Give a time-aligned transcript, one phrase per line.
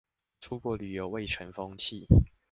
[0.39, 2.07] 出國旅遊蔚成風氣